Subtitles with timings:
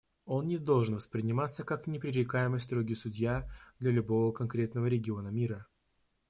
[0.25, 5.67] Он не должен восприниматься как непререкаемый строгий судья для любого конкретного региона мира.